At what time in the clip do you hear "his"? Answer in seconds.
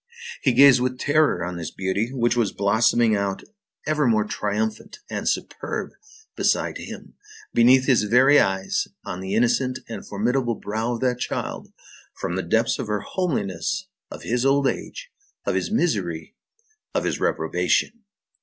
7.85-8.05, 14.23-14.43, 15.53-15.69, 17.03-17.19